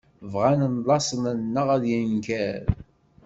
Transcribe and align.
Bγan 0.31 0.61
laṣel-nneγ 0.87 1.67
ad 1.75 1.83
yenger. 1.91 2.63